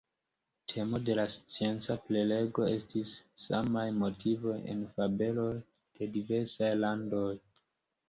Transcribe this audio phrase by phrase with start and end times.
[0.71, 3.15] Temo de la scienca prelego estis:
[3.45, 7.33] samaj motivoj en fabeloj de diversaj landoj.